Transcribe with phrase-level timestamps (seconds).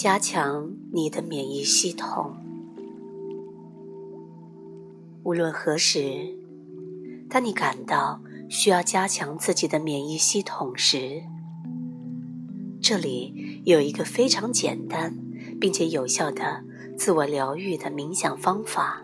[0.00, 2.36] 加强你的免疫系统。
[5.24, 6.36] 无论何时，
[7.28, 11.24] 当你感到需要加强自己的免疫系统时，
[12.80, 15.18] 这里有一个非常简单
[15.60, 16.62] 并且有效的
[16.96, 19.02] 自我疗愈的冥想方法。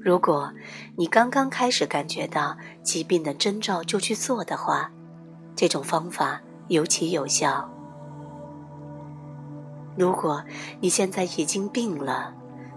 [0.00, 0.52] 如果
[0.96, 4.90] 你刚刚开始感觉到疾病的征兆就去做的话，
[5.54, 7.70] 这种方法尤其有效。
[9.96, 10.44] 如果
[10.80, 12.34] 你现在已经病了，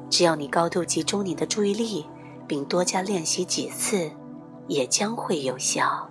[0.10, 2.06] 只要你高度集中你的注意力，
[2.48, 4.10] 并多加练习几次，
[4.68, 6.10] 也将会有效。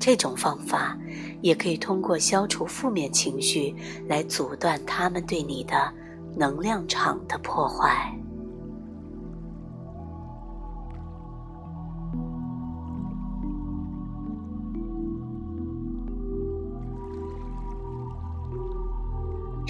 [0.00, 0.98] 这种方法
[1.42, 3.72] 也可以通过消除负面情绪
[4.08, 5.92] 来阻断他们对你的
[6.34, 8.12] 能量场的破坏。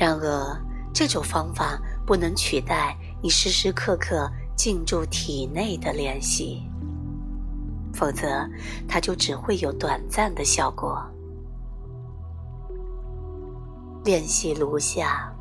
[0.03, 0.61] 然而，
[0.93, 6.69] 这种方法不能取代你时时刻刻进驻体内的练习，
[7.95, 8.45] 否则
[8.89, 11.01] 它就只会有短暂的效果。
[14.05, 15.33] 练习如下：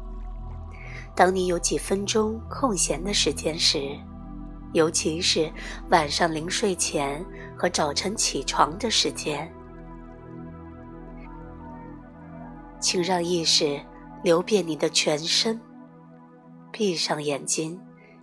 [1.15, 3.97] 当你有几分钟空闲的时间时，
[4.73, 5.51] 尤其是
[5.89, 7.25] 晚上临睡前
[7.57, 9.51] 和早晨起床的时间，
[12.79, 13.81] 请让意识。
[14.23, 15.59] 流遍你的全身，
[16.71, 17.81] 闭上眼睛，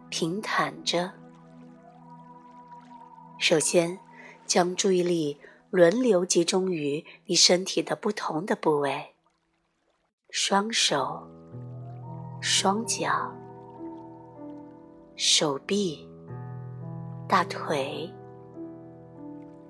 [0.08, 1.10] 平躺着。
[3.36, 3.98] 首先，
[4.46, 9.12] 将注意力轮流集中于你身体的不同的部位：
[10.30, 11.20] 双手、
[12.40, 13.32] 双脚、
[15.16, 16.08] 手臂、
[17.26, 18.08] 大腿、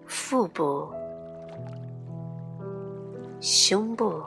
[0.07, 0.93] 腹部、
[3.41, 4.23] 胸部、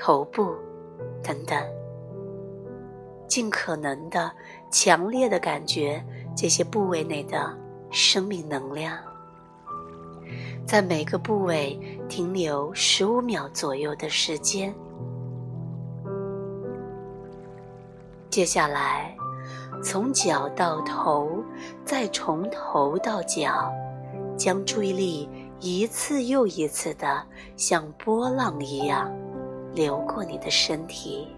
[0.00, 0.56] 头部。
[1.22, 1.56] 等等，
[3.28, 4.32] 尽可能的
[4.70, 6.04] 强烈的感觉
[6.36, 7.56] 这些部位内的
[7.90, 8.98] 生命能量，
[10.66, 11.78] 在每个部位
[12.08, 14.74] 停留十五秒左右的时间。
[18.28, 19.14] 接下来，
[19.82, 21.42] 从脚到头，
[21.84, 23.70] 再从头到脚，
[24.38, 25.28] 将注意力
[25.60, 27.22] 一次又一次的
[27.56, 29.14] 像波浪一样。
[29.74, 31.28] 流过你的身体，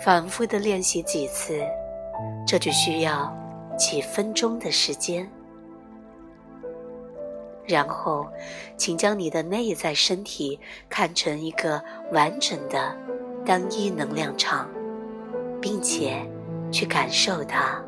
[0.00, 1.60] 反复的练习几次，
[2.46, 3.32] 这就需要
[3.78, 5.28] 几分钟的时间。
[7.64, 8.26] 然后，
[8.76, 11.82] 请将你的内在身体看成一个
[12.12, 12.96] 完整的
[13.44, 14.68] 单一能量场，
[15.60, 16.24] 并且
[16.70, 17.82] 去感受它。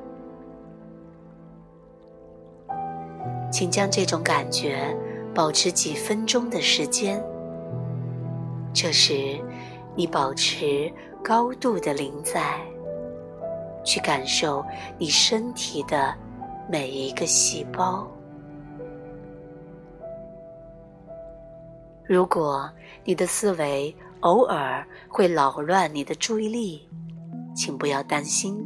[3.50, 4.97] 请将这种感觉。
[5.38, 7.22] 保持几分钟的时间，
[8.75, 9.41] 这时
[9.94, 12.59] 你保持高度的临在，
[13.84, 14.66] 去感受
[14.99, 16.12] 你身体的
[16.69, 18.04] 每一个细胞。
[22.05, 22.69] 如果
[23.05, 26.88] 你的思维偶尔会扰乱你的注意力，
[27.55, 28.59] 请不要担心。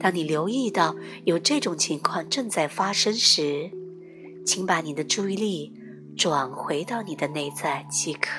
[0.00, 0.96] 当你留意到
[1.26, 3.70] 有这种情况正在发生时，
[4.48, 5.74] 请把你的注意力
[6.16, 8.30] 转回到你的内在即可。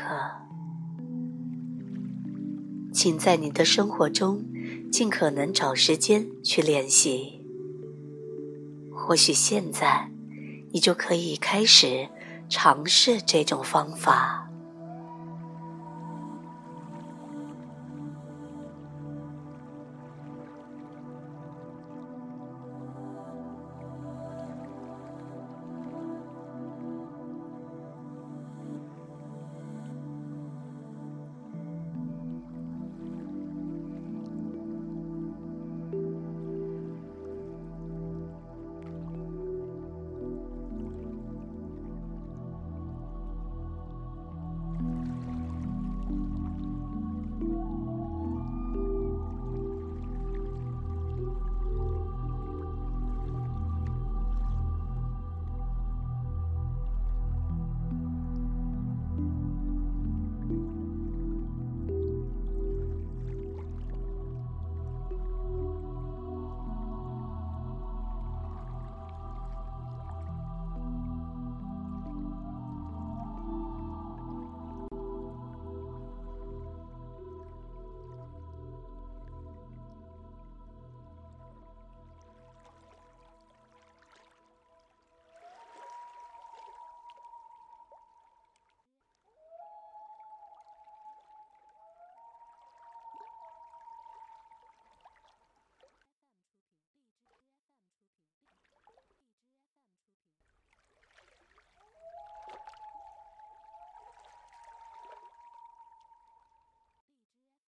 [2.92, 4.44] 请在你的生活中
[4.92, 7.46] 尽可能找时间去练习。
[8.92, 10.10] 或许现在，
[10.72, 12.10] 你就可以开始
[12.50, 14.49] 尝试这种方法。